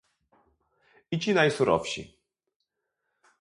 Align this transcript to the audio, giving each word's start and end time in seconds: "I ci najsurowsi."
"I 1.11 1.19
ci 1.19 1.33
najsurowsi." 1.33 2.17